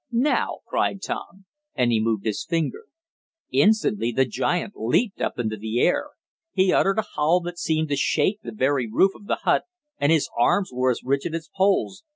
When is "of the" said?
9.13-9.41